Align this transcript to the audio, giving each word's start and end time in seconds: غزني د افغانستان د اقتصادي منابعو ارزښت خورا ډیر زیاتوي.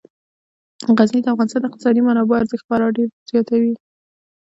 غزني 0.97 1.19
د 1.23 1.27
افغانستان 1.33 1.61
د 1.61 1.65
اقتصادي 1.69 2.01
منابعو 2.07 2.39
ارزښت 2.41 2.65
خورا 2.67 2.87
ډیر 2.97 3.07
زیاتوي. 3.29 3.73